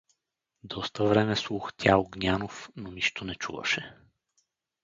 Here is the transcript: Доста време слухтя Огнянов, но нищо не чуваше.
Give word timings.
Доста 0.63 1.05
време 1.05 1.35
слухтя 1.35 1.97
Огнянов, 1.97 2.69
но 2.75 2.91
нищо 2.91 3.25
не 3.25 3.35
чуваше. 3.35 3.93